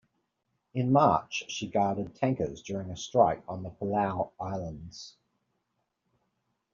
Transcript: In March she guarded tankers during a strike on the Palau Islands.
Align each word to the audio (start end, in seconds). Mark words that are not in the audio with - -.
In 0.73 0.91
March 0.91 1.43
she 1.51 1.67
guarded 1.67 2.15
tankers 2.15 2.63
during 2.63 2.89
a 2.89 2.97
strike 2.97 3.43
on 3.47 3.61
the 3.61 3.69
Palau 3.69 4.31
Islands. 4.39 5.15